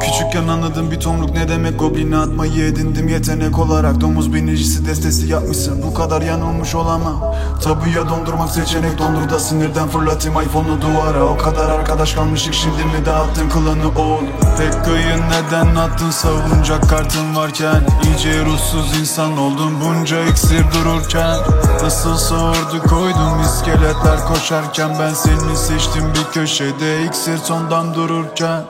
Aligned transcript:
Küçükken 0.00 0.48
anladım 0.48 0.90
bir 0.90 1.00
tomruk 1.00 1.30
ne 1.30 1.48
demek? 1.48 1.80
Goblini 1.80 2.16
atmayı 2.16 2.64
edindim. 2.64 3.08
Yetenek 3.08 3.58
olarak 3.58 4.00
Domuz 4.00 4.34
binicisi 4.34 4.86
destesi 4.86 5.26
yapmışsın. 5.26 5.82
Bu 5.82 5.94
kadar 5.94 6.22
yanılmış 6.22 6.74
olamam. 6.74 7.34
Tabuya 7.62 8.08
dondurmak 8.08 8.50
seçenek 8.50 8.98
dondur 8.98 9.30
da 9.30 9.38
sinirden 9.38 9.88
fırlatayım. 9.88 10.42
iPhone'u 10.42 10.82
duvara. 10.82 11.24
O 11.24 11.36
kadar 11.36 11.68
arkadaş 11.68 12.14
kalmışık 12.14 12.54
şimdi 12.54 12.84
mi 12.84 13.06
dağıttın 13.06 13.48
kılını 13.48 13.88
oğlum? 13.88 14.26
Pekka'yı 14.58 15.16
neden 15.30 15.76
attın? 15.76 16.10
Savunacak 16.10 16.90
kartın 16.90 17.36
varken 17.36 17.86
İyice 18.04 18.44
ruhsuz 18.44 19.00
insan 19.00 19.38
oldum 19.38 19.72
bunca 19.84 20.24
iksir 20.24 20.64
dururken 20.74 21.36
Nasılsa 21.82 22.34
ordu 22.34 22.82
koydum 22.88 23.42
iskeletler 23.44 24.24
koşarken 24.28 24.90
Ben 25.00 25.14
seni 25.14 25.56
seçtim. 25.56 26.04
Bir 26.14 26.32
köşede 26.32 27.04
iksir 27.04 27.38
sondan 27.38 27.94
dururken 27.94 28.62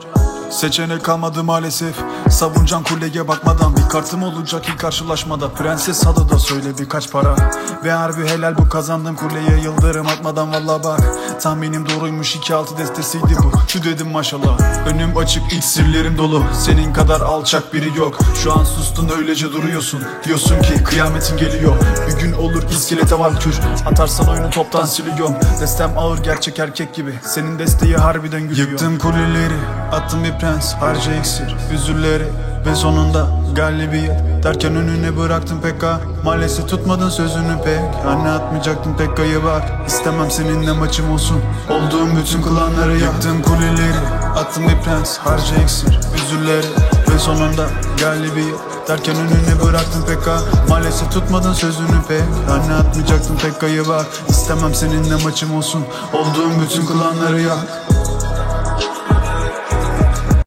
Seçenek 0.51 1.05
kalmadı 1.05 1.45
maalesef. 1.45 1.95
Savuncan 2.31 2.83
kuleye 2.83 3.29
bakmadan 3.29 3.77
Bir 3.77 3.89
kartım 3.89 4.23
olacak 4.23 4.69
ilk 4.69 4.79
karşılaşmada. 4.79 5.49
Prenses 5.49 6.07
adı 6.07 6.29
da 6.31 6.39
söyle 6.39 6.79
birkaç 6.79 7.11
para. 7.11 7.37
Ve 7.85 7.93
harbi 7.93 8.29
helal 8.29 8.59
bu 8.59 8.69
kazandım 8.69 9.17
kuleye 9.17 9.61
Yıldırım 9.63 10.07
atmadan 10.07 10.53
valla 10.53 10.85
bak. 10.85 11.01
Tahminim 11.41 11.87
doğruymuş 11.89 12.37
2-6 12.37 12.79
destesiydi 12.79 13.37
bu. 13.45 13.53
Şu 13.69 13.85
dedim 13.85 14.11
maşallah. 14.11 14.59
Önüm 14.87 15.17
açık 15.17 15.53
iksirlerim 15.53 16.19
dolu. 16.19 16.43
Senin 16.53 16.93
kadar 16.93 17.21
alçak 17.21 17.75
biri 17.75 17.99
yok. 17.99 18.19
Şu 18.43 18.53
an 18.53 18.65
sustun 18.65 19.09
öylece 19.19 19.53
duruyorsun. 19.53 20.03
Diyorsun 20.25 20.63
ki 20.63 20.85
kıyametin 20.85 21.37
geliyor. 21.37 21.77
Bir 22.09 22.21
gün 22.21 22.33
olur 22.33 22.63
iskelete 22.71 23.19
valkür. 23.19 23.59
Atarsan 23.87 24.29
oyunu 24.29 24.51
toptan 24.51 24.85
siliyorum 24.85 25.35
Destem 25.61 25.99
ağır 25.99 26.19
gerçek 26.19 26.59
erkek 26.59 26.95
gibi. 26.95 27.15
Senin 27.23 27.59
desteği 27.59 27.97
harbiden 27.97 28.49
gülüyor. 28.49 28.69
Yıktım 28.69 28.99
kuleleri 28.99 29.55
Attım 29.93 30.25
bir 30.25 30.33
prens 30.33 30.75
harca 30.75 31.15
iksir 31.15 31.57
Üzülleri 31.73 32.29
ve 32.67 32.75
sonunda 32.75 33.27
galibiyet 33.55 34.29
Derken 34.43 34.77
önüne 34.77 35.17
bıraktım 35.17 35.61
Pekka. 35.61 36.01
Maalesef 36.25 36.69
tutmadın 36.69 37.09
sözünü 37.09 37.63
pek. 37.65 38.07
Anne 38.07 38.31
atmayacaktın 38.31 38.95
Pekka'ya 38.95 39.45
bak. 39.45 39.63
İstemem 39.87 40.31
seninle 40.31 40.73
maçım 40.73 41.13
olsun. 41.13 41.41
Olduğum 41.71 42.17
bütün 42.17 42.43
klanları 42.43 42.99
yaktım 42.99 43.43
kuleleri. 43.43 43.99
Attım 44.37 44.69
bir 44.69 44.85
prens 44.85 45.19
harca 45.19 45.57
iksir 45.63 45.99
Üzülleri 46.25 46.67
ve 47.15 47.19
sonunda 47.19 47.67
galibiyet 48.01 48.59
Derken 48.89 49.17
önüne 49.17 49.65
bıraktın 49.65 50.03
Pekka. 50.07 50.41
Maalesef 50.69 51.13
tutmadın 51.13 51.53
sözünü 51.53 52.03
pek. 52.09 52.23
Anne 52.51 52.75
atmayacaktın 52.75 53.37
Pekka'ya 53.37 53.89
bak. 53.89 54.07
İstemem 54.29 54.75
seninle 54.75 55.25
maçım 55.25 55.57
olsun. 55.57 55.85
Olduğum 56.13 56.51
bütün 56.63 56.87
klanları 56.87 57.41
yak 57.41 57.88